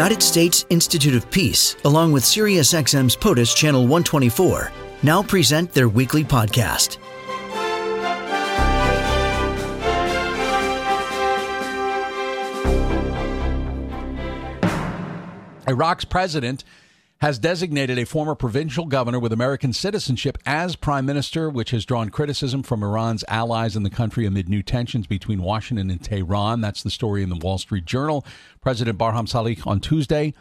United 0.00 0.22
States 0.22 0.64
Institute 0.70 1.14
of 1.14 1.30
Peace, 1.30 1.76
along 1.84 2.10
with 2.10 2.24
SiriusXM's 2.24 3.14
POTUS 3.16 3.54
Channel 3.54 3.82
124, 3.82 4.72
now 5.02 5.22
present 5.22 5.70
their 5.74 5.90
weekly 5.90 6.24
podcast. 6.24 6.96
Iraq's 15.68 16.06
president 16.06 16.64
has 17.20 17.38
designated 17.38 17.98
a 17.98 18.06
former 18.06 18.34
provincial 18.34 18.86
governor 18.86 19.18
with 19.18 19.32
American 19.32 19.72
citizenship 19.72 20.38
as 20.46 20.74
prime 20.74 21.04
minister, 21.04 21.50
which 21.50 21.70
has 21.70 21.84
drawn 21.84 22.08
criticism 22.08 22.62
from 22.62 22.82
Iran's 22.82 23.24
allies 23.28 23.76
in 23.76 23.82
the 23.82 23.90
country 23.90 24.24
amid 24.24 24.48
new 24.48 24.62
tensions 24.62 25.06
between 25.06 25.42
Washington 25.42 25.90
and 25.90 26.02
Tehran. 26.02 26.62
That's 26.62 26.82
the 26.82 26.90
story 26.90 27.22
in 27.22 27.28
the 27.28 27.36
Wall 27.36 27.58
Street 27.58 27.84
Journal. 27.84 28.24
President 28.62 28.96
Barham 28.96 29.26
Salih 29.26 29.58
on 29.66 29.80
Tuesday 29.80 30.32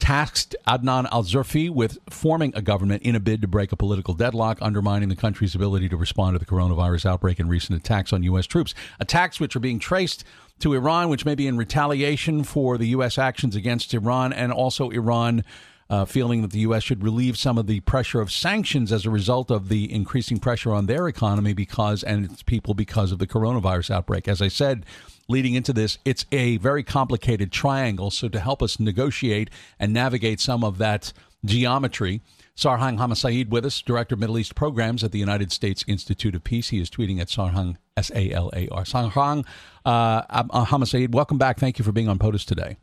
tasked 0.00 0.54
Adnan 0.66 1.08
al 1.12 1.22
Zurfi 1.22 1.70
with 1.70 1.96
forming 2.10 2.52
a 2.54 2.60
government 2.60 3.02
in 3.02 3.14
a 3.14 3.20
bid 3.20 3.40
to 3.40 3.48
break 3.48 3.70
a 3.70 3.76
political 3.76 4.12
deadlock, 4.12 4.58
undermining 4.60 5.08
the 5.08 5.16
country's 5.16 5.54
ability 5.54 5.88
to 5.88 5.96
respond 5.96 6.34
to 6.34 6.38
the 6.38 6.44
coronavirus 6.44 7.06
outbreak 7.06 7.38
and 7.38 7.48
recent 7.48 7.78
attacks 7.78 8.12
on 8.12 8.24
U.S. 8.24 8.46
troops. 8.46 8.74
Attacks 8.98 9.38
which 9.38 9.54
are 9.54 9.60
being 9.60 9.78
traced 9.78 10.24
to 10.58 10.74
Iran, 10.74 11.08
which 11.08 11.24
may 11.24 11.36
be 11.36 11.46
in 11.46 11.56
retaliation 11.56 12.42
for 12.42 12.76
the 12.76 12.88
U.S. 12.88 13.16
actions 13.16 13.54
against 13.54 13.94
Iran, 13.94 14.32
and 14.32 14.52
also 14.52 14.90
Iran 14.90 15.44
uh, 15.88 16.04
feeling 16.04 16.42
that 16.42 16.50
the 16.50 16.60
U.S. 16.60 16.82
should 16.82 17.02
relieve 17.02 17.38
some 17.38 17.58
of 17.58 17.66
the 17.66 17.80
pressure 17.80 18.20
of 18.20 18.32
sanctions 18.32 18.92
as 18.92 19.06
a 19.06 19.10
result 19.10 19.50
of 19.50 19.68
the 19.68 19.92
increasing 19.92 20.38
pressure 20.38 20.72
on 20.72 20.86
their 20.86 21.06
economy 21.06 21.52
because 21.52 22.02
and 22.02 22.24
its 22.24 22.42
people 22.42 22.74
because 22.74 23.12
of 23.12 23.18
the 23.18 23.26
coronavirus 23.26 23.90
outbreak. 23.90 24.26
As 24.26 24.42
I 24.42 24.48
said, 24.48 24.84
leading 25.28 25.54
into 25.54 25.72
this, 25.72 25.98
it's 26.04 26.26
a 26.32 26.56
very 26.58 26.82
complicated 26.82 27.52
triangle. 27.52 28.10
So 28.10 28.28
to 28.28 28.40
help 28.40 28.62
us 28.62 28.80
negotiate 28.80 29.50
and 29.78 29.92
navigate 29.92 30.40
some 30.40 30.64
of 30.64 30.78
that 30.78 31.12
geometry. 31.44 32.20
Sarhang 32.56 32.96
Hamasaeed 32.96 33.50
with 33.50 33.66
us, 33.66 33.82
Director 33.82 34.14
of 34.14 34.18
Middle 34.18 34.38
East 34.38 34.54
Programs 34.54 35.04
at 35.04 35.12
the 35.12 35.18
United 35.18 35.52
States 35.52 35.84
Institute 35.86 36.34
of 36.34 36.42
Peace. 36.42 36.70
He 36.70 36.80
is 36.80 36.88
tweeting 36.88 37.20
at 37.20 37.28
Sarhang, 37.28 37.76
S 37.98 38.10
A 38.14 38.32
L 38.32 38.50
A 38.54 38.66
R. 38.68 38.84
Sarhang 38.84 39.44
uh, 39.84 40.22
Hamasaeed, 40.64 41.12
welcome 41.12 41.36
back. 41.36 41.58
Thank 41.58 41.78
you 41.78 41.84
for 41.84 41.92
being 41.92 42.08
on 42.08 42.18
POTUS 42.18 42.46
today. 42.46 42.78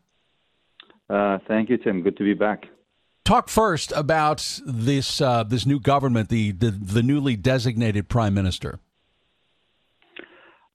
Uh, 1.10 1.40
thank 1.48 1.70
you, 1.70 1.78
Tim. 1.78 2.04
Good 2.04 2.18
to 2.18 2.24
be 2.24 2.36
back 2.36 2.68
talk 3.24 3.50
first 3.50 3.92
about 3.96 4.60
this 4.66 5.22
uh, 5.22 5.44
this 5.44 5.66
new 5.66 5.80
government, 5.80 6.30
the, 6.30 6.52
the, 6.52 6.72
the 6.72 7.04
newly 7.04 7.36
designated 7.36 8.10
prime 8.10 8.34
minister. 8.34 8.80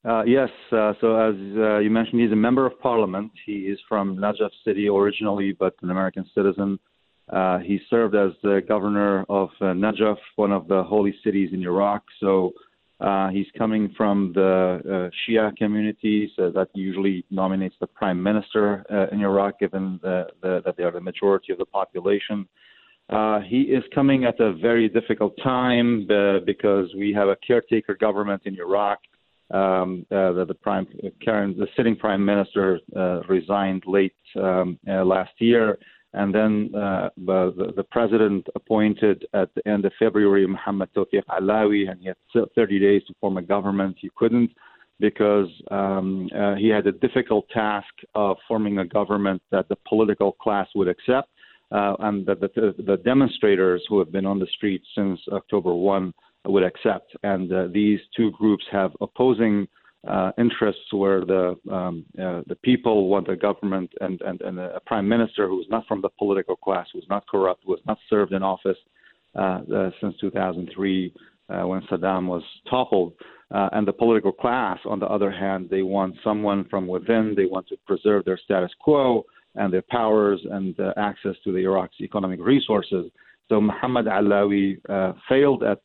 Uh, 0.05 0.23
yes, 0.23 0.49
uh, 0.71 0.93
so 1.01 1.17
as 1.17 1.35
uh, 1.57 1.79
you 1.79 1.89
mentioned, 1.89 2.21
he's 2.21 2.31
a 2.31 2.35
member 2.35 2.65
of 2.65 2.79
parliament. 2.79 3.31
He 3.45 3.67
is 3.67 3.77
from 3.87 4.15
Najaf 4.15 4.51
city 4.63 4.87
originally, 4.87 5.51
but 5.51 5.75
an 5.81 5.91
American 5.91 6.25
citizen. 6.33 6.79
Uh, 7.27 7.59
he 7.59 7.79
served 7.89 8.15
as 8.15 8.31
the 8.41 8.61
governor 8.67 9.25
of 9.29 9.49
uh, 9.59 9.65
Najaf, 9.65 10.17
one 10.37 10.51
of 10.51 10.67
the 10.67 10.83
holy 10.83 11.13
cities 11.23 11.49
in 11.53 11.61
Iraq. 11.63 12.03
So 12.19 12.53
uh, 12.99 13.29
he's 13.29 13.47
coming 13.57 13.93
from 13.95 14.33
the 14.35 14.81
uh, 14.83 15.31
Shia 15.31 15.55
community, 15.55 16.31
so 16.35 16.51
that 16.51 16.67
usually 16.73 17.23
nominates 17.29 17.75
the 17.79 17.87
prime 17.87 18.21
minister 18.21 18.83
uh, 18.91 19.13
in 19.13 19.21
Iraq, 19.21 19.59
given 19.59 19.99
the, 20.03 20.27
the, 20.41 20.61
that 20.65 20.75
they 20.75 20.83
are 20.83 20.91
the 20.91 20.99
majority 20.99 21.53
of 21.53 21.59
the 21.59 21.65
population. 21.65 22.47
Uh, 23.09 23.39
he 23.39 23.61
is 23.61 23.83
coming 23.95 24.25
at 24.25 24.39
a 24.39 24.53
very 24.53 24.89
difficult 24.89 25.33
time 25.41 26.05
uh, 26.11 26.39
because 26.45 26.87
we 26.95 27.13
have 27.13 27.29
a 27.29 27.37
caretaker 27.37 27.95
government 27.95 28.41
in 28.45 28.55
Iraq. 28.59 28.99
Um, 29.51 30.05
uh, 30.11 30.33
the, 30.33 30.45
the 30.47 30.53
prime, 30.53 30.85
Karen, 31.23 31.57
the 31.57 31.67
sitting 31.75 31.95
prime 31.95 32.23
minister 32.23 32.79
resigned 33.27 33.83
late 33.87 34.13
um, 34.35 34.77
last 34.85 35.31
year 35.39 35.79
and 36.13 36.33
then 36.33 36.71
uh, 36.75 37.09
the, 37.17 37.73
the, 37.75 37.83
president 37.83 38.47
appointed 38.55 39.25
at 39.33 39.49
the 39.55 39.67
end 39.67 39.85
of 39.85 39.91
February 39.99 40.47
Mohammed 40.47 40.89
Tawfiq 40.95 41.23
Allawi, 41.29 41.89
and 41.89 42.01
he 42.01 42.07
had 42.07 42.17
30 42.55 42.79
days 42.79 43.03
to 43.07 43.13
form 43.21 43.37
a 43.37 43.41
government. 43.41 43.95
He 43.99 44.09
couldn't 44.15 44.51
because 44.99 45.47
um, 45.71 46.27
uh, 46.35 46.55
he 46.55 46.67
had 46.67 46.87
a 46.87 46.91
difficult 46.91 47.47
task 47.49 47.93
of 48.15 48.37
forming 48.47 48.79
a 48.79 48.85
government 48.85 49.41
that 49.51 49.69
the 49.69 49.77
political 49.87 50.33
class 50.33 50.67
would 50.75 50.87
accept, 50.87 51.29
uh, 51.71 51.93
and 51.99 52.25
that 52.25 52.41
the, 52.41 52.73
the, 52.85 52.97
demonstrators 52.97 53.81
who 53.87 53.99
have 53.99 54.11
been 54.11 54.25
on 54.25 54.39
the 54.39 54.47
streets 54.55 54.85
since 54.95 55.19
October 55.31 55.73
1 55.73 56.13
would 56.45 56.63
accept. 56.63 57.15
And 57.23 57.53
uh, 57.53 57.67
these 57.71 57.99
two 58.15 58.31
groups 58.31 58.65
have 58.71 58.91
opposing 58.99 59.67
uh, 60.07 60.31
interests 60.37 60.93
where 60.93 61.25
the 61.25 61.57
um, 61.69 62.05
uh, 62.17 62.41
the 62.47 62.55
people 62.63 63.09
want 63.09 63.27
a 63.27 63.35
government 63.35 63.91
and, 63.99 64.21
and, 64.21 64.39
and 64.41 64.57
a 64.57 64.79
prime 64.85 65.07
minister 65.07 65.47
who's 65.47 65.67
not 65.69 65.85
from 65.87 66.01
the 66.01 66.09
political 66.17 66.55
class, 66.55 66.87
who's 66.93 67.05
not 67.09 67.27
corrupt, 67.27 67.63
who 67.65 67.73
has 67.73 67.85
not 67.85 67.97
served 68.09 68.31
in 68.31 68.41
office 68.41 68.77
uh, 69.35 69.59
uh 69.75 69.89
since 70.01 70.15
2003 70.21 71.13
uh, 71.49 71.67
when 71.67 71.81
Saddam 71.91 72.27
was 72.27 72.43
toppled. 72.69 73.13
Uh, 73.51 73.67
and 73.73 73.87
the 73.87 73.91
political 73.91 74.31
class, 74.31 74.77
on 74.85 74.99
the 74.99 75.07
other 75.07 75.31
hand, 75.31 75.67
they 75.69 75.81
want 75.81 76.15
someone 76.23 76.65
from 76.69 76.87
within. 76.87 77.33
They 77.35 77.45
want 77.45 77.67
to 77.67 77.77
preserve 77.85 78.23
their 78.23 78.37
status 78.37 78.71
quo 78.79 79.25
and 79.55 79.73
their 79.73 79.83
powers 79.89 80.39
and 80.49 80.75
access 80.97 81.35
to 81.43 81.51
the 81.51 81.59
Iraq's 81.59 81.99
economic 81.99 82.39
resources. 82.39 83.11
So 83.49 83.59
Muhammad 83.59 84.05
Allawi 84.05 84.77
failed 85.27 85.63
at 85.63 85.81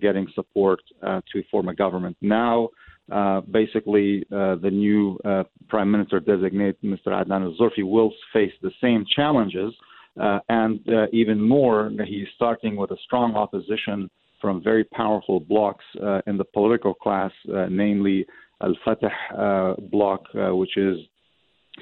getting 0.00 0.28
support 0.36 0.80
to 1.02 1.42
form 1.50 1.68
a 1.68 1.74
government. 1.74 2.16
Now 2.20 2.68
uh, 3.12 3.42
basically 3.42 4.24
uh, 4.32 4.56
the 4.56 4.70
new 4.70 5.18
uh, 5.24 5.44
prime 5.68 5.90
minister 5.90 6.18
designate, 6.18 6.80
Mr. 6.82 7.08
Adnan 7.08 7.42
al-Zurfi, 7.42 7.84
will 7.84 8.12
face 8.32 8.52
the 8.62 8.70
same 8.80 9.04
challenges, 9.14 9.72
uh, 10.20 10.38
and 10.48 10.80
uh, 10.88 11.06
even 11.12 11.40
more, 11.40 11.90
he's 12.06 12.26
starting 12.34 12.76
with 12.76 12.90
a 12.90 12.96
strong 13.04 13.34
opposition 13.34 14.08
from 14.40 14.62
very 14.62 14.84
powerful 14.84 15.40
blocs 15.40 15.84
in 16.26 16.36
the 16.36 16.44
political 16.52 16.94
class, 16.94 17.30
namely 17.70 18.26
Al-Fatah 18.60 19.76
bloc, 19.90 20.24
which 20.34 20.76
is 20.76 20.98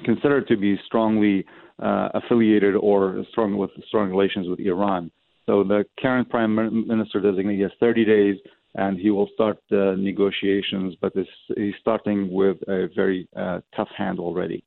considered 0.05 0.47
to 0.47 0.55
be 0.57 0.77
strongly 0.85 1.43
affiliated 1.79 2.75
or 2.75 3.23
strong 3.31 3.57
with 3.57 3.71
strong 3.87 4.11
relations 4.11 4.47
with 4.47 4.59
Iran. 4.59 5.09
So 5.47 5.63
the 5.63 5.85
current 5.99 6.29
prime 6.29 6.53
minister 6.87 7.19
designate 7.19 7.59
has 7.61 7.71
30 7.79 8.05
days 8.05 8.35
and 8.75 8.97
he 8.97 9.09
will 9.09 9.29
start 9.33 9.57
the 9.69 9.95
negotiations, 9.97 10.95
but 11.01 11.13
he's 11.15 11.73
starting 11.79 12.31
with 12.31 12.57
a 12.67 12.89
very 12.95 13.27
uh, 13.35 13.59
tough 13.75 13.89
hand 13.95 14.19
already. 14.19 14.63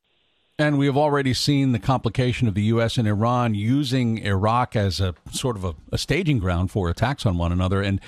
And 0.58 0.78
we 0.78 0.86
have 0.86 0.96
already 0.96 1.34
seen 1.34 1.72
the 1.72 1.80
complication 1.80 2.46
of 2.46 2.54
the 2.54 2.62
U.S. 2.64 2.96
and 2.96 3.08
Iran 3.08 3.54
using 3.54 4.18
Iraq 4.18 4.76
as 4.76 5.00
a 5.00 5.14
sort 5.32 5.56
of 5.56 5.64
a, 5.64 5.74
a 5.90 5.98
staging 5.98 6.38
ground 6.38 6.70
for 6.70 6.88
attacks 6.88 7.26
on 7.26 7.38
one 7.38 7.50
another. 7.50 7.82
And 7.82 8.00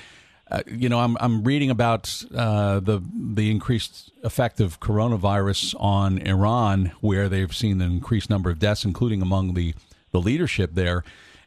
uh, 0.49 0.63
you 0.69 0.89
know, 0.89 1.01
I'm 1.01 1.17
I'm 1.19 1.43
reading 1.43 1.71
about 1.71 2.23
uh, 2.33 2.79
the 2.79 3.03
the 3.13 3.51
increased 3.51 4.13
effect 4.23 4.61
of 4.61 4.79
coronavirus 4.79 5.75
on 5.81 6.19
Iran, 6.19 6.93
where 7.01 7.29
they've 7.29 7.55
seen 7.55 7.81
an 7.81 7.91
increased 7.91 8.31
number 8.31 8.49
of 8.51 8.61
deaths, 8.61 8.85
including 8.85 9.23
among 9.23 9.55
the 9.55 9.75
the 10.13 10.21
leadership 10.21 10.71
there 10.75 11.03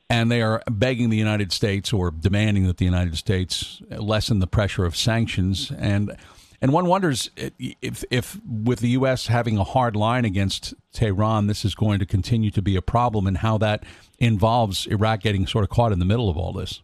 and 0.09 0.31
they 0.31 0.41
are 0.41 0.63
begging 0.69 1.09
the 1.09 1.17
United 1.17 1.51
States 1.51 1.93
or 1.93 2.11
demanding 2.11 2.65
that 2.67 2.77
the 2.77 2.85
United 2.85 3.17
States 3.17 3.81
lessen 3.91 4.39
the 4.39 4.47
pressure 4.47 4.85
of 4.85 4.95
sanctions. 4.95 5.71
And 5.77 6.15
and 6.61 6.73
one 6.73 6.87
wonders 6.87 7.29
if 7.35 8.03
if 8.09 8.39
with 8.45 8.79
the 8.79 8.89
U.S. 8.89 9.27
having 9.27 9.57
a 9.57 9.63
hard 9.63 9.95
line 9.95 10.25
against 10.25 10.73
Tehran, 10.91 11.47
this 11.47 11.63
is 11.63 11.75
going 11.75 11.99
to 11.99 12.05
continue 12.05 12.51
to 12.51 12.61
be 12.61 12.75
a 12.75 12.81
problem, 12.81 13.27
and 13.27 13.37
how 13.37 13.57
that 13.59 13.83
involves 14.17 14.85
Iraq 14.87 15.21
getting 15.21 15.47
sort 15.47 15.63
of 15.63 15.69
caught 15.69 15.91
in 15.91 15.99
the 15.99 16.05
middle 16.05 16.29
of 16.29 16.37
all 16.37 16.51
this. 16.51 16.81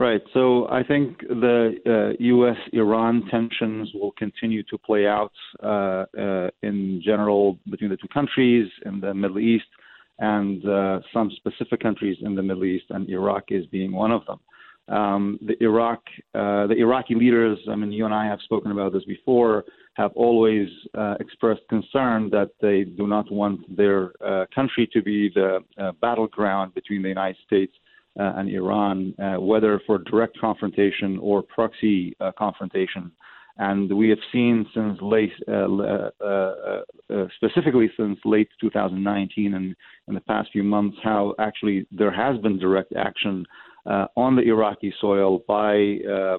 Right. 0.00 0.22
So 0.34 0.68
I 0.68 0.82
think 0.82 1.20
the 1.20 1.76
uh, 1.86 2.16
U.S. 2.18 2.56
Iran 2.72 3.24
tensions 3.30 3.92
will 3.94 4.10
continue 4.18 4.64
to 4.64 4.78
play 4.78 5.06
out 5.06 5.30
uh, 5.62 6.06
uh, 6.18 6.48
in 6.62 7.00
general 7.04 7.56
between 7.70 7.90
the 7.90 7.96
two 7.96 8.08
countries 8.08 8.68
in 8.84 8.98
the 8.98 9.14
Middle 9.14 9.38
East 9.38 9.66
and 10.18 10.66
uh, 10.68 11.00
some 11.12 11.30
specific 11.36 11.80
countries 11.80 12.16
in 12.22 12.34
the 12.34 12.42
Middle 12.42 12.64
East, 12.64 12.86
and 12.90 13.08
Iraq 13.08 13.44
is 13.48 13.66
being 13.66 13.92
one 13.92 14.12
of 14.12 14.24
them. 14.26 14.40
Um, 14.88 15.38
the 15.42 15.56
Iraq, 15.62 16.00
uh, 16.34 16.66
the 16.66 16.74
Iraqi 16.78 17.14
leaders, 17.14 17.58
I 17.70 17.76
mean, 17.76 17.92
you 17.92 18.04
and 18.04 18.12
I 18.12 18.26
have 18.26 18.40
spoken 18.44 18.72
about 18.72 18.92
this 18.92 19.04
before, 19.04 19.64
have 19.94 20.10
always 20.14 20.68
uh, 20.96 21.14
expressed 21.20 21.62
concern 21.68 22.30
that 22.30 22.50
they 22.60 22.84
do 22.84 23.06
not 23.06 23.30
want 23.30 23.60
their 23.76 24.12
uh, 24.24 24.46
country 24.54 24.88
to 24.92 25.02
be 25.02 25.30
the 25.34 25.60
uh, 25.78 25.92
battleground 26.00 26.74
between 26.74 27.02
the 27.02 27.08
United 27.08 27.36
States 27.46 27.72
uh, 28.18 28.32
and 28.36 28.48
Iran, 28.50 29.14
whether 29.38 29.80
for 29.86 29.98
direct 29.98 30.38
confrontation 30.38 31.18
or 31.18 31.42
proxy 31.42 32.16
confrontation. 32.36 33.12
And 33.58 33.92
we 33.92 34.08
have 34.08 34.18
seen 34.32 34.66
since 34.74 34.98
late, 35.02 35.32
uh, 35.46 35.52
uh, 35.52 36.10
uh, 36.20 36.82
uh, 37.12 37.26
specifically 37.36 37.90
since 37.96 38.18
late 38.24 38.48
2019 38.60 39.54
and 39.54 39.76
in 40.08 40.14
the 40.14 40.20
past 40.20 40.50
few 40.52 40.62
months, 40.62 40.96
how 41.02 41.34
actually 41.38 41.86
there 41.92 42.12
has 42.12 42.40
been 42.40 42.58
direct 42.58 42.94
action 42.96 43.44
uh, 43.84 44.06
on 44.16 44.36
the 44.36 44.42
Iraqi 44.42 44.94
soil 45.00 45.42
by 45.46 45.74
uh, 45.74 46.38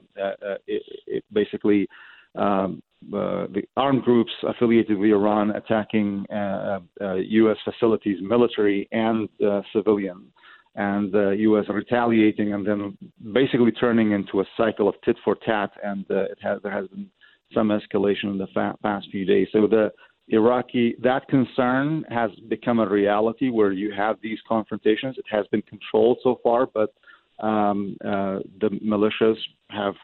it, 0.65 0.83
it 1.07 1.23
basically 1.31 1.87
um, 2.35 2.81
the 3.11 3.61
armed 3.75 4.03
groups 4.03 4.31
affiliated 4.47 4.97
with 4.97 5.11
Iran 5.11 5.51
attacking 5.51 6.25
U.S. 6.31 7.57
facilities, 7.65 8.17
military 8.21 8.87
and 8.91 9.27
civilian, 9.73 10.31
and 10.75 11.11
the 11.11 11.35
U.S. 11.39 11.65
retaliating, 11.69 12.53
and 12.53 12.65
then 12.65 12.97
basically 13.33 13.71
turning 13.71 14.11
into 14.11 14.41
a 14.41 14.45
cycle 14.57 14.87
of 14.87 14.95
tit 15.03 15.17
for 15.23 15.35
tat. 15.35 15.71
And 15.83 16.05
it 16.09 16.37
has 16.41 16.59
there 16.63 16.71
has 16.71 16.87
been 16.87 17.09
some 17.53 17.69
escalation 17.69 18.25
in 18.25 18.37
the 18.37 18.47
fa- 18.53 18.75
past 18.81 19.07
few 19.11 19.25
days. 19.25 19.47
So 19.51 19.67
the 19.67 19.91
Iraqi 20.29 20.95
that 21.03 21.27
concern 21.27 22.05
has 22.09 22.31
become 22.47 22.79
a 22.79 22.89
reality 22.89 23.49
where 23.49 23.71
you 23.71 23.91
have 23.91 24.17
these 24.21 24.39
confrontations. 24.47 25.17
It 25.17 25.25
has 25.29 25.45
been 25.47 25.61
controlled 25.63 26.19
so 26.23 26.39
far, 26.41 26.65
but 26.65 26.93
um, 27.39 27.97
uh, 28.03 28.39
the 28.61 28.69
militias 28.83 29.37
have 29.69 29.95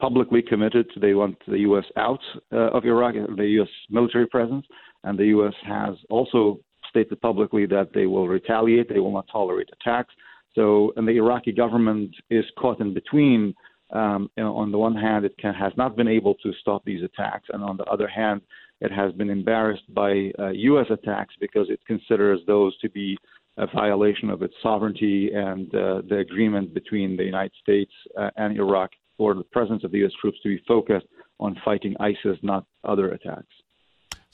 publicly 0.00 0.42
committed 0.42 0.88
they 1.00 1.14
want 1.14 1.36
the 1.46 1.58
U.S. 1.60 1.84
out 1.96 2.20
uh, 2.52 2.70
of 2.70 2.84
Iraq, 2.84 3.14
the 3.36 3.46
U.S. 3.58 3.68
military 3.90 4.26
presence, 4.26 4.64
and 5.02 5.18
the 5.18 5.26
U.S. 5.26 5.54
has 5.66 5.94
also 6.10 6.60
stated 6.94 7.20
publicly 7.20 7.66
that 7.66 7.90
they 7.92 8.06
will 8.06 8.28
retaliate, 8.28 8.88
they 8.88 9.00
will 9.00 9.12
not 9.12 9.26
tolerate 9.30 9.68
attacks. 9.72 10.14
So, 10.54 10.92
and 10.96 11.06
the 11.08 11.16
Iraqi 11.16 11.50
government 11.50 12.14
is 12.30 12.44
caught 12.56 12.80
in 12.80 12.94
between. 12.94 13.54
Um, 13.90 14.30
you 14.36 14.44
know, 14.44 14.56
on 14.56 14.70
the 14.70 14.78
one 14.78 14.94
hand, 14.94 15.24
it 15.24 15.36
can, 15.38 15.54
has 15.54 15.72
not 15.76 15.96
been 15.96 16.08
able 16.08 16.34
to 16.34 16.52
stop 16.60 16.84
these 16.84 17.02
attacks, 17.02 17.48
and 17.52 17.62
on 17.62 17.76
the 17.76 17.84
other 17.84 18.08
hand, 18.08 18.40
it 18.80 18.92
has 18.92 19.12
been 19.12 19.30
embarrassed 19.30 19.92
by 19.92 20.30
uh, 20.38 20.50
U.S. 20.50 20.86
attacks 20.90 21.34
because 21.40 21.66
it 21.68 21.80
considers 21.86 22.40
those 22.46 22.76
to 22.78 22.88
be 22.90 23.16
a 23.56 23.66
violation 23.66 24.30
of 24.30 24.42
its 24.42 24.54
sovereignty 24.62 25.30
and 25.32 25.72
uh, 25.74 26.02
the 26.08 26.18
agreement 26.18 26.74
between 26.74 27.16
the 27.16 27.24
United 27.24 27.52
States 27.62 27.92
uh, 28.18 28.30
and 28.36 28.56
Iraq 28.56 28.90
for 29.16 29.34
the 29.34 29.44
presence 29.44 29.84
of 29.84 29.92
the 29.92 29.98
U.S. 29.98 30.12
troops 30.20 30.38
to 30.42 30.48
be 30.48 30.62
focused 30.66 31.06
on 31.38 31.56
fighting 31.64 31.94
ISIS, 32.00 32.38
not 32.42 32.64
other 32.84 33.12
attacks. 33.12 33.54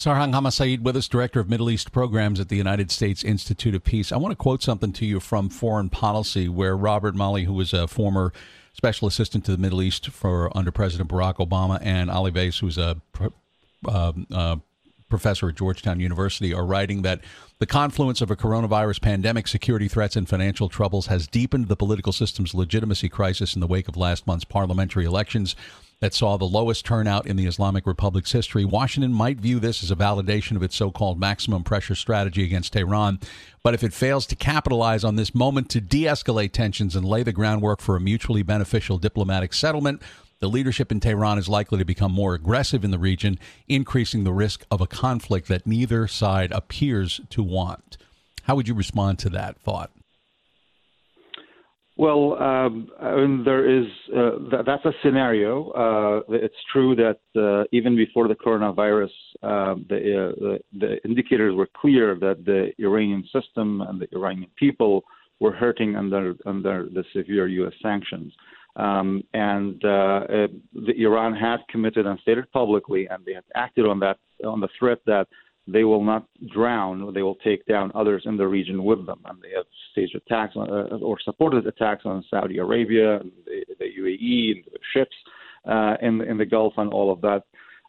Sarhang 0.00 0.32
Hamasaeed 0.32 0.80
with 0.80 0.96
us, 0.96 1.08
Director 1.08 1.40
of 1.40 1.50
Middle 1.50 1.68
East 1.68 1.92
Programs 1.92 2.40
at 2.40 2.48
the 2.48 2.56
United 2.56 2.90
States 2.90 3.22
Institute 3.22 3.74
of 3.74 3.84
Peace. 3.84 4.12
I 4.12 4.16
want 4.16 4.32
to 4.32 4.36
quote 4.36 4.62
something 4.62 4.94
to 4.94 5.04
you 5.04 5.20
from 5.20 5.50
Foreign 5.50 5.90
Policy, 5.90 6.48
where 6.48 6.74
Robert 6.74 7.14
Malley, 7.14 7.44
who 7.44 7.52
was 7.52 7.74
a 7.74 7.86
former 7.86 8.32
special 8.72 9.06
assistant 9.06 9.44
to 9.44 9.52
the 9.52 9.58
Middle 9.58 9.82
East 9.82 10.08
for 10.08 10.56
under 10.56 10.72
President 10.72 11.10
Barack 11.10 11.34
Obama, 11.34 11.78
and 11.82 12.10
Ali 12.10 12.30
Vaez, 12.30 12.60
who's 12.60 12.78
a 12.78 13.02
uh, 13.86 14.12
uh, 14.32 14.56
professor 15.10 15.48
at 15.48 15.56
Georgetown 15.56 16.00
University, 16.00 16.54
are 16.54 16.64
writing 16.64 17.02
that 17.02 17.20
the 17.58 17.66
confluence 17.66 18.22
of 18.22 18.30
a 18.30 18.36
coronavirus 18.36 19.02
pandemic, 19.02 19.46
security 19.46 19.88
threats, 19.88 20.16
and 20.16 20.28
financial 20.28 20.70
troubles 20.70 21.06
has 21.08 21.26
deepened 21.26 21.68
the 21.68 21.76
political 21.76 22.12
system's 22.12 22.54
legitimacy 22.54 23.10
crisis 23.10 23.54
in 23.54 23.60
the 23.60 23.66
wake 23.66 23.88
of 23.88 23.96
last 23.96 24.26
month's 24.26 24.44
parliamentary 24.44 25.04
elections 25.04 25.54
that 26.00 26.14
saw 26.14 26.36
the 26.36 26.46
lowest 26.46 26.84
turnout 26.84 27.26
in 27.26 27.36
the 27.36 27.46
Islamic 27.46 27.86
Republic's 27.86 28.32
history. 28.32 28.64
Washington 28.64 29.12
might 29.12 29.38
view 29.38 29.60
this 29.60 29.82
as 29.82 29.90
a 29.90 29.96
validation 29.96 30.56
of 30.56 30.62
its 30.62 30.74
so 30.74 30.90
called 30.90 31.20
maximum 31.20 31.62
pressure 31.62 31.94
strategy 31.94 32.42
against 32.42 32.72
Tehran. 32.72 33.20
But 33.62 33.74
if 33.74 33.84
it 33.84 33.92
fails 33.92 34.26
to 34.28 34.36
capitalize 34.36 35.04
on 35.04 35.16
this 35.16 35.34
moment 35.34 35.68
to 35.70 35.80
de 35.80 36.04
escalate 36.04 36.52
tensions 36.52 36.96
and 36.96 37.06
lay 37.06 37.22
the 37.22 37.32
groundwork 37.32 37.80
for 37.80 37.96
a 37.96 38.00
mutually 38.00 38.42
beneficial 38.42 38.96
diplomatic 38.96 39.52
settlement, 39.52 40.00
the 40.40 40.48
leadership 40.48 40.90
in 40.90 41.00
Tehran 41.00 41.38
is 41.38 41.48
likely 41.48 41.78
to 41.78 41.84
become 41.84 42.12
more 42.12 42.34
aggressive 42.34 42.82
in 42.82 42.90
the 42.90 42.98
region, 42.98 43.38
increasing 43.68 44.24
the 44.24 44.32
risk 44.32 44.64
of 44.70 44.80
a 44.80 44.86
conflict 44.86 45.48
that 45.48 45.66
neither 45.66 46.08
side 46.08 46.50
appears 46.50 47.20
to 47.30 47.42
want. 47.42 47.98
How 48.44 48.56
would 48.56 48.66
you 48.66 48.74
respond 48.74 49.18
to 49.20 49.28
that 49.30 49.60
thought? 49.60 49.90
Well, 51.96 52.42
um, 52.42 52.88
I 52.98 53.14
mean, 53.16 53.44
there 53.44 53.68
is 53.68 53.84
uh, 54.16 54.38
th- 54.50 54.62
that's 54.64 54.84
a 54.86 54.92
scenario. 55.04 55.68
Uh, 55.72 56.22
it's 56.30 56.54
true 56.72 56.96
that 56.96 57.18
uh, 57.38 57.64
even 57.72 57.94
before 57.94 58.26
the 58.26 58.34
coronavirus, 58.34 59.10
um, 59.42 59.84
the, 59.90 59.96
uh, 59.96 60.34
the, 60.40 60.58
the 60.78 61.04
indicators 61.04 61.54
were 61.54 61.68
clear 61.78 62.14
that 62.14 62.46
the 62.46 62.70
Iranian 62.78 63.22
system 63.24 63.82
and 63.82 64.00
the 64.00 64.08
Iranian 64.16 64.48
people 64.56 65.04
were 65.40 65.52
hurting 65.52 65.94
under 65.96 66.34
under 66.46 66.88
the 66.90 67.04
severe 67.12 67.48
U.S. 67.48 67.74
sanctions. 67.82 68.32
Um, 68.76 69.22
and 69.34 69.84
uh, 69.84 70.20
the 70.72 70.94
Iran 70.96 71.34
had 71.34 71.58
committed 71.68 72.06
and 72.06 72.18
stated 72.20 72.50
publicly, 72.52 73.08
and 73.08 73.24
they 73.24 73.34
had 73.34 73.44
acted 73.54 73.86
on 73.86 73.98
that 74.00 74.18
on 74.44 74.60
the 74.60 74.68
threat 74.78 74.98
that 75.06 75.26
they 75.66 75.84
will 75.84 76.02
not 76.02 76.26
drown, 76.52 77.12
they 77.12 77.22
will 77.22 77.36
take 77.36 77.64
down 77.66 77.92
others 77.94 78.22
in 78.26 78.36
the 78.36 78.46
region 78.46 78.82
with 78.82 79.04
them, 79.06 79.20
and 79.26 79.38
they 79.42 79.50
have 79.54 79.66
staged 79.92 80.14
attacks 80.14 80.54
on, 80.56 80.70
uh, 80.70 80.96
or 80.96 81.18
supported 81.20 81.66
attacks 81.66 82.02
on 82.04 82.24
Saudi 82.30 82.58
Arabia, 82.58 83.20
and 83.20 83.30
the, 83.44 83.64
the 83.78 83.84
UAE, 83.84 84.56
and 84.56 84.64
the 84.72 84.78
ships 84.94 85.14
uh, 85.66 85.94
in 86.02 86.20
in 86.22 86.38
the 86.38 86.46
Gulf, 86.46 86.74
and 86.76 86.92
all 86.92 87.12
of 87.12 87.20
that. 87.20 87.42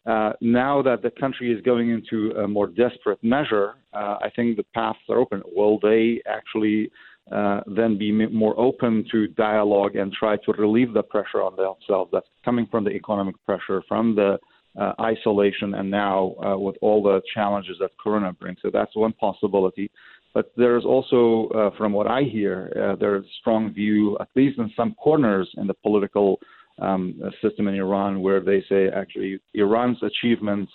Uh, 0.04 0.32
now 0.40 0.82
that 0.82 1.00
the 1.00 1.10
country 1.10 1.52
is 1.52 1.62
going 1.62 1.90
into 1.90 2.32
a 2.38 2.48
more 2.48 2.66
desperate 2.66 3.22
measure, 3.22 3.74
uh, 3.92 4.16
I 4.20 4.30
think 4.34 4.56
the 4.56 4.64
paths 4.74 4.98
are 5.08 5.18
open. 5.18 5.42
Will 5.54 5.78
they 5.80 6.20
actually 6.26 6.90
uh, 7.30 7.60
then 7.66 7.96
be 7.96 8.10
more 8.10 8.58
open 8.58 9.06
to 9.10 9.28
dialogue 9.28 9.96
and 9.96 10.12
try 10.12 10.36
to 10.36 10.52
relieve 10.52 10.92
the 10.92 11.02
pressure 11.02 11.40
on 11.42 11.54
themselves 11.56 12.10
that's 12.12 12.26
coming 12.44 12.66
from 12.70 12.84
the 12.84 12.90
economic 12.90 13.36
pressure, 13.46 13.82
from 13.88 14.14
the 14.14 14.38
uh, 14.78 14.92
isolation, 15.00 15.74
and 15.74 15.90
now 15.90 16.34
uh, 16.44 16.58
with 16.58 16.76
all 16.82 17.02
the 17.02 17.22
challenges 17.32 17.76
that 17.78 17.90
Corona 18.02 18.32
brings. 18.32 18.58
So 18.60 18.70
that's 18.72 18.94
one 18.96 19.12
possibility. 19.12 19.90
But 20.34 20.50
there's 20.56 20.84
also, 20.84 21.48
uh, 21.54 21.76
from 21.76 21.92
what 21.92 22.06
I 22.06 22.22
hear, 22.22 22.72
uh, 22.74 22.96
there's 22.98 23.24
a 23.24 23.28
strong 23.40 23.72
view, 23.72 24.16
at 24.18 24.28
least 24.34 24.58
in 24.58 24.72
some 24.74 24.94
corners 24.94 25.48
in 25.58 25.66
the 25.66 25.74
political 25.74 26.40
um, 26.80 27.20
system 27.42 27.68
in 27.68 27.74
Iran, 27.74 28.22
where 28.22 28.40
they 28.40 28.64
say 28.68 28.88
actually 28.88 29.38
Iran's 29.54 29.98
achievements 30.02 30.72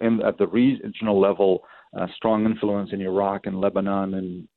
in, 0.00 0.20
at 0.26 0.36
the 0.38 0.48
regional 0.48 1.20
level, 1.20 1.62
strong 2.16 2.44
influence 2.44 2.90
in 2.92 3.00
Iraq 3.00 3.46
and 3.46 3.60
Lebanon 3.60 4.14
and 4.14 4.48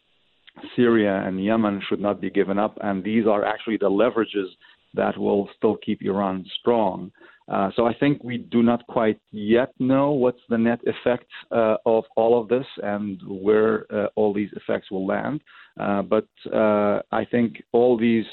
Syria 0.75 1.23
and 1.25 1.43
Yemen 1.43 1.81
should 1.87 1.99
not 1.99 2.21
be 2.21 2.29
given 2.29 2.57
up, 2.57 2.77
and 2.81 3.03
these 3.03 3.25
are 3.27 3.45
actually 3.45 3.77
the 3.77 3.89
leverages 3.89 4.47
that 4.93 5.17
will 5.17 5.49
still 5.57 5.77
keep 5.77 6.01
Iran 6.01 6.45
strong. 6.59 7.11
Uh, 7.49 7.71
so 7.75 7.87
I 7.87 7.93
think 7.95 8.23
we 8.23 8.37
do 8.37 8.61
not 8.61 8.85
quite 8.85 9.19
yet 9.31 9.73
know 9.79 10.11
what's 10.11 10.41
the 10.49 10.57
net 10.57 10.79
effect 10.85 11.25
uh, 11.51 11.77
of 11.85 12.03
all 12.15 12.39
of 12.39 12.47
this 12.47 12.65
and 12.83 13.19
where 13.25 13.85
uh, 13.91 14.07
all 14.15 14.33
these 14.33 14.51
effects 14.53 14.91
will 14.91 15.07
land. 15.07 15.41
Uh, 15.79 16.03
but 16.03 16.27
uh, 16.53 17.01
I 17.11 17.25
think 17.31 17.63
all 17.71 17.97
these, 17.97 18.25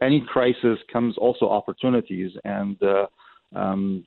any 0.00 0.24
crisis 0.26 0.78
comes 0.90 1.16
also 1.18 1.46
opportunities. 1.48 2.30
And 2.44 2.82
uh, 2.82 3.06
um, 3.54 4.02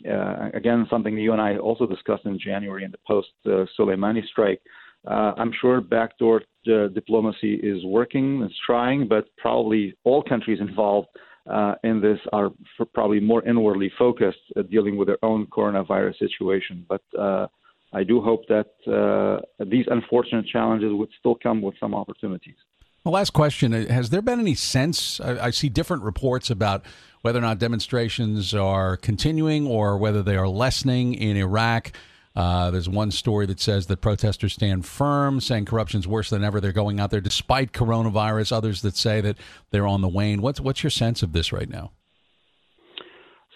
again, 0.56 0.88
something 0.90 1.16
you 1.18 1.34
and 1.34 1.42
I 1.42 1.58
also 1.58 1.86
discussed 1.86 2.26
in 2.26 2.40
January 2.40 2.84
in 2.84 2.92
the 2.92 3.00
post 3.06 3.30
Soleimani 3.78 4.26
strike. 4.28 4.62
Uh, 5.06 5.34
I'm 5.38 5.52
sure 5.62 5.82
backdoor 5.82 6.42
uh, 6.68 6.88
diplomacy 6.88 7.56
is 7.56 7.84
working, 7.86 8.42
it's 8.44 8.56
trying, 8.66 9.08
but 9.08 9.26
probably 9.38 9.96
all 10.04 10.22
countries 10.24 10.60
involved 10.68 11.08
uh, 11.50 11.76
in 11.84 12.02
this 12.02 12.20
are 12.34 12.50
probably 12.94 13.20
more 13.20 13.46
inwardly 13.48 13.92
focused 13.98 14.40
at 14.58 14.70
dealing 14.70 14.98
with 14.98 15.08
their 15.08 15.24
own 15.24 15.46
coronavirus 15.48 16.20
situation. 16.20 16.86
But 16.90 17.02
uh, 17.18 17.48
I 17.94 18.04
do 18.04 18.22
hope 18.22 18.44
that 18.48 18.68
uh, 18.86 19.66
these 19.66 19.86
unfortunate 19.88 20.46
challenges 20.48 20.92
would 20.92 21.10
still 21.20 21.38
come 21.42 21.62
with 21.62 21.76
some 21.80 21.96
opportunities. 21.96 22.56
The 23.06 23.12
last 23.12 23.32
question 23.32 23.72
Has 23.72 24.10
there 24.10 24.22
been 24.22 24.42
any 24.42 24.56
sense? 24.56 25.22
I, 25.22 25.46
I 25.46 25.50
see 25.52 25.70
different 25.70 26.04
reports 26.04 26.50
about 26.50 26.86
whether 27.22 27.40
or 27.40 27.42
not 27.42 27.60
demonstrations 27.60 28.54
are 28.54 28.98
continuing 28.98 29.66
or 29.66 29.98
whether 29.98 30.22
they 30.22 30.36
are 30.36 30.50
lessening 30.50 31.14
in 31.14 31.38
Iraq. 31.38 31.94
Uh, 32.38 32.70
there's 32.70 32.88
one 32.88 33.10
story 33.10 33.48
that 33.48 33.60
says 33.60 33.88
that 33.88 34.00
protesters 34.00 34.54
stand 34.54 34.86
firm, 34.86 35.42
saying 35.42 35.66
corruption's 35.66 36.08
worse 36.08 36.30
than 36.30 36.44
ever. 36.44 36.62
They're 36.62 36.72
going 36.72 37.00
out 37.00 37.10
there 37.10 37.20
despite 37.20 37.72
coronavirus. 37.72 38.52
Others 38.52 38.84
that 38.84 38.96
say 38.96 39.22
that 39.22 39.38
they're 39.72 39.88
on 39.88 40.02
the 40.02 40.08
wane. 40.08 40.40
What's 40.44 40.62
what's 40.62 40.84
your 40.84 40.92
sense 40.92 41.24
of 41.24 41.34
this 41.34 41.52
right 41.52 41.68
now? 41.68 41.94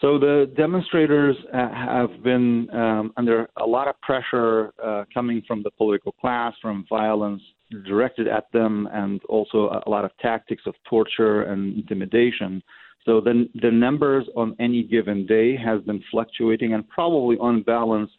So 0.01 0.17
the 0.17 0.51
demonstrators 0.57 1.35
uh, 1.53 1.69
have 1.69 2.23
been 2.23 2.67
um, 2.73 3.13
under 3.17 3.47
a 3.57 3.67
lot 3.67 3.87
of 3.87 4.01
pressure 4.01 4.73
uh, 4.83 5.03
coming 5.13 5.43
from 5.47 5.61
the 5.61 5.69
political 5.69 6.13
class, 6.13 6.55
from 6.59 6.83
violence 6.89 7.43
directed 7.85 8.27
at 8.27 8.51
them, 8.51 8.89
and 8.91 9.21
also 9.29 9.79
a 9.85 9.89
lot 9.91 10.05
of 10.05 10.11
tactics 10.19 10.63
of 10.65 10.73
torture 10.89 11.43
and 11.43 11.77
intimidation. 11.77 12.63
So 13.05 13.21
the 13.21 13.47
the 13.61 13.69
numbers 13.69 14.25
on 14.35 14.55
any 14.59 14.81
given 14.81 15.27
day 15.27 15.55
has 15.55 15.81
been 15.83 16.03
fluctuating 16.09 16.73
and 16.73 16.89
probably 16.89 17.37
on 17.37 17.61
balance 17.61 18.09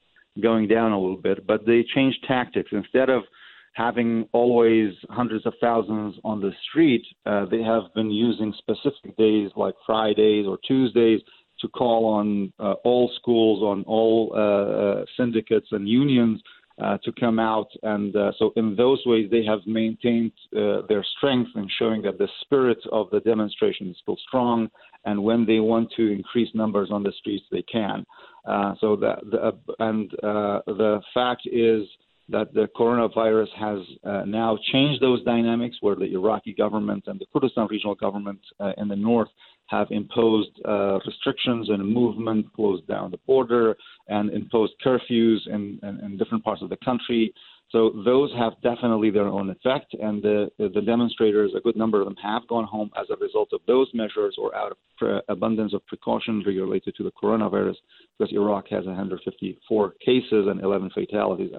going 0.41 0.69
down 0.69 0.93
a 0.93 0.99
little 1.01 1.17
bit, 1.17 1.47
but 1.47 1.67
they 1.67 1.85
changed 1.95 2.25
tactics. 2.27 2.71
Instead 2.73 3.11
of 3.11 3.23
having 3.75 4.29
always 4.33 4.93
hundreds 5.11 5.47
of 5.47 5.55
thousands 5.61 6.15
on 6.25 6.41
the 6.41 6.53
street, 6.69 7.05
uh, 7.27 7.47
they 7.47 7.63
have 7.63 7.83
been 7.95 8.11
using 8.11 8.55
specific 8.59 9.17
days 9.17 9.51
like 9.57 9.75
Fridays 9.87 10.47
or 10.47 10.59
Tuesdays 10.67 11.21
to 11.61 11.69
call 11.69 12.07
on 12.07 12.53
uh, 12.59 12.75
all 12.85 13.11
schools, 13.21 13.63
on 13.63 13.85
all 13.85 14.33
uh, 14.35 15.01
uh 15.01 15.05
syndicates 15.17 15.69
and 15.71 15.89
unions 15.89 16.43
uh, 16.81 16.99
to 17.05 17.13
come 17.13 17.39
out. 17.39 17.69
And 17.83 18.15
uh, 18.15 18.33
so, 18.39 18.53
in 18.57 18.77
those 18.77 19.03
ways, 19.05 19.29
they 19.31 19.45
have 19.45 19.61
maintained 19.67 20.33
their 20.53 21.05
strength 21.17 21.51
in 21.57 21.69
showing 21.79 22.03
that 22.03 22.19
the 22.19 22.29
spirit 22.43 22.79
of 22.93 23.11
the 23.11 23.21
demonstration 23.21 23.89
is 23.89 23.97
still 24.03 24.17
strong 24.29 24.69
and 25.05 25.23
when 25.23 25.45
they 25.47 25.61
want 25.61 25.91
to 25.97 26.13
increase 26.13 26.49
numbers 26.55 26.89
on 26.91 27.03
the 27.03 27.13
streets, 27.19 27.45
they 27.51 27.63
can. 27.63 28.05
Uh, 28.47 28.75
so 28.81 28.97
that 28.97 29.19
the, 29.31 29.39
uh, 29.39 29.53
and 29.81 30.13
uh, 30.23 30.61
the 30.67 31.01
fact 31.15 31.43
is 31.47 31.87
that 32.29 32.53
the 32.55 32.69
coronavirus 32.77 33.49
has 33.59 33.79
uh, 34.05 34.25
now 34.25 34.59
changed 34.73 35.03
those 35.03 35.23
dynamics, 35.25 35.77
where 35.81 35.97
the 35.97 36.13
Iraqi 36.13 36.55
government 36.55 37.05
and 37.07 37.21
the 37.21 37.27
Kurdistan 37.33 37.67
regional 37.69 37.95
government 37.95 38.41
uh, 38.61 38.73
in 38.79 38.89
the 38.89 38.97
north 38.97 39.29
have 39.73 39.89
imposed 39.91 40.51
uh, 40.69 40.99
restrictions 41.07 41.71
and 41.71 41.83
movement, 42.01 42.53
closed 42.53 42.87
down 42.87 43.11
the 43.11 43.19
border, 43.27 43.75
and 44.09 44.31
imposed 44.31 44.75
curfews 44.85 45.39
in, 45.47 45.81
in, 45.83 46.01
in 46.05 46.17
different 46.19 46.45
parts 46.45 46.63
of 46.63 46.69
the 46.69 46.77
country. 46.85 47.33
So 47.71 47.91
those 48.05 48.31
have 48.39 48.53
definitely 48.63 49.11
their 49.11 49.29
own 49.29 49.49
effect, 49.49 49.95
and 49.95 50.23
the, 50.23 50.51
the 50.59 50.83
demonstrators, 50.83 51.53
a 51.57 51.61
good 51.61 51.75
number 51.75 52.01
of 52.01 52.05
them, 52.05 52.17
have 52.23 52.47
gone 52.47 52.65
home 52.65 52.91
as 53.01 53.07
a 53.09 53.17
result 53.17 53.49
of 53.55 53.61
those 53.67 53.89
measures 53.95 54.37
or 54.39 54.55
out 54.55 54.73
of 54.73 54.79
pre- 54.99 55.23
abundance 55.31 55.73
of 55.73 55.85
precaution 55.87 56.43
related 56.45 56.95
to 56.97 57.03
the 57.03 57.13
coronavirus, 57.13 57.77
because 58.19 58.31
Iraq 58.35 58.69
has 58.69 58.85
154 58.85 59.95
cases 60.05 60.49
and 60.51 60.61
11 60.61 60.91
fatalities 60.91 61.53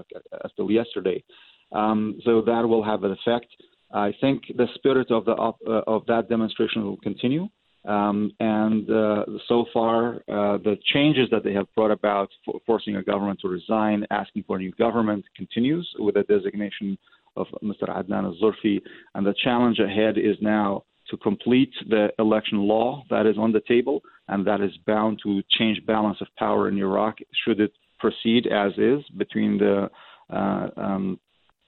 as 0.46 0.52
till 0.56 0.70
yesterday. 0.70 1.24
Um, 1.72 2.20
so 2.24 2.42
that 2.42 2.62
will 2.70 2.84
have 2.84 3.04
an 3.04 3.12
effect. 3.12 3.48
I 3.92 4.14
think 4.22 4.44
the 4.56 4.68
spirit 4.76 5.10
of 5.12 5.26
the 5.26 5.34
uh, 5.34 5.82
of 5.88 6.06
that 6.08 6.30
demonstration 6.30 6.84
will 6.84 6.98
continue. 6.98 7.48
Um, 7.86 8.32
and 8.40 8.90
uh, 8.90 9.26
so 9.48 9.66
far, 9.74 10.16
uh, 10.30 10.58
the 10.58 10.78
changes 10.94 11.28
that 11.32 11.44
they 11.44 11.54
have 11.54 11.68
brought 11.76 11.92
about, 11.92 12.30
for 12.46 12.60
forcing 12.66 12.96
a 12.96 13.04
government 13.04 13.40
to 13.42 13.50
resign, 13.50 14.06
asking 14.10 14.44
for 14.48 14.56
a 14.56 14.60
new 14.60 14.72
government, 14.74 15.26
continues 15.36 15.90
with 16.00 16.16
the 16.16 16.24
designation 16.24 16.98
of 17.36 17.48
Mr. 17.62 17.90
Adnan 17.90 18.24
al-Zurfi. 18.24 18.82
And 19.16 19.26
the 19.26 19.36
challenge 19.44 19.80
ahead 19.80 20.18
is 20.18 20.38
now 20.42 20.84
to 21.10 21.18
complete 21.18 21.74
the 21.90 22.10
election 22.20 22.60
law 22.60 23.04
that 23.10 23.26
is 23.26 23.38
on 23.38 23.52
the 23.52 23.62
table, 23.68 24.02
and 24.30 24.48
that 24.48 24.62
is 24.62 24.72
bound 24.88 25.20
to 25.24 25.42
change 25.50 25.86
balance 25.86 26.18
of 26.22 26.28
power 26.38 26.70
in 26.70 26.78
Iraq 26.78 27.18
should 27.44 27.60
it 27.60 27.74
proceed 28.00 28.48
as 28.48 28.72
is 28.78 29.02
between 29.18 29.58
the 29.58 29.90
uh, 30.30 30.68
um, 30.78 31.20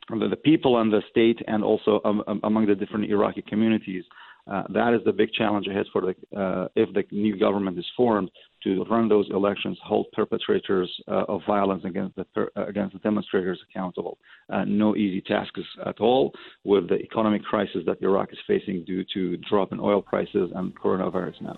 the 0.10 0.36
people 0.36 0.80
and 0.80 0.94
the 0.94 1.02
state, 1.10 1.40
and 1.48 1.64
also 1.64 2.00
um, 2.06 2.24
among 2.44 2.68
the 2.68 2.76
different 2.76 3.10
Iraqi 3.10 3.42
communities. 3.42 4.04
Uh, 4.48 4.64
that 4.70 4.94
is 4.94 5.02
the 5.06 5.12
big 5.12 5.32
challenge 5.34 5.68
ahead 5.68 5.86
for 5.92 6.02
the 6.02 6.40
uh, 6.40 6.68
if 6.76 6.94
the 6.94 7.04
new 7.12 7.36
government 7.38 7.80
is 7.80 7.86
formed 7.98 8.30
to 8.64 8.84
run 8.86 9.10
those 9.10 9.28
elections, 9.32 9.78
hold 9.84 10.06
perpetrators 10.14 10.92
uh, 11.08 11.24
of 11.28 11.42
violence 11.48 11.84
against 11.84 12.16
the 12.16 12.26
per, 12.26 12.50
uh, 12.56 12.66
against 12.66 12.94
the 12.94 13.00
demonstrators 13.00 13.60
accountable. 13.70 14.18
Uh, 14.52 14.64
no 14.66 14.96
easy 14.96 15.22
tasks 15.22 15.62
at 15.86 16.00
all 16.00 16.32
with 16.64 16.88
the 16.90 16.96
economic 16.96 17.44
crisis 17.44 17.82
that 17.88 18.02
Iraq 18.02 18.32
is 18.32 18.40
facing 18.46 18.84
due 18.86 19.04
to 19.14 19.38
drop 19.38 19.72
in 19.72 19.80
oil 19.80 20.02
prices 20.02 20.52
and 20.56 20.76
coronavirus 20.80 21.42
now. 21.42 21.58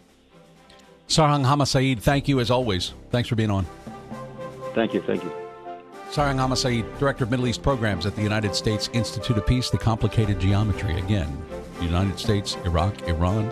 Sarhang 1.10 1.46
Hamasaeed, 1.46 2.00
thank 2.00 2.28
you 2.28 2.40
as 2.40 2.52
always. 2.52 2.94
Thanks 3.12 3.30
for 3.30 3.36
being 3.36 3.52
on. 3.52 3.66
Thank 4.74 4.94
you. 4.94 5.02
Thank 5.02 5.24
you. 5.24 5.32
Sarhang 6.12 6.36
Hamasaeed, 6.36 7.00
Director 7.00 7.26
of 7.26 7.32
Middle 7.32 7.48
East 7.48 7.62
Programs 7.62 8.06
at 8.06 8.16
the 8.16 8.22
United 8.22 8.56
States 8.56 8.90
Institute 8.94 9.38
of 9.38 9.46
Peace, 9.46 9.70
The 9.70 9.78
Complicated 9.78 10.40
Geometry. 10.40 10.98
Again, 11.00 11.38
United 11.86 12.18
States, 12.20 12.56
Iraq, 12.66 13.08
Iran, 13.08 13.52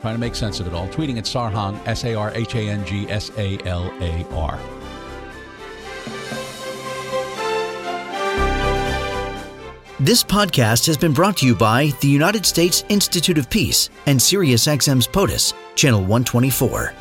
trying 0.00 0.14
to 0.14 0.20
make 0.20 0.34
sense 0.34 0.60
of 0.60 0.66
it 0.66 0.72
all. 0.72 0.88
Tweeting 0.88 1.18
at 1.18 1.24
Sarhang, 1.24 1.78
S 1.86 2.04
A 2.04 2.14
R 2.14 2.32
H 2.34 2.54
A 2.54 2.68
N 2.68 2.84
G 2.84 3.08
S 3.10 3.30
A 3.36 3.58
L 3.66 3.92
A 4.00 4.26
R. 4.34 4.58
This 10.00 10.24
podcast 10.24 10.86
has 10.86 10.96
been 10.96 11.12
brought 11.12 11.36
to 11.38 11.46
you 11.46 11.54
by 11.54 11.92
the 12.00 12.08
United 12.08 12.46
States 12.46 12.84
Institute 12.88 13.36
of 13.36 13.50
Peace 13.50 13.90
and 14.06 14.18
SiriusXM's 14.18 15.06
POTUS, 15.06 15.52
Channel 15.74 16.00
124. 16.00 16.94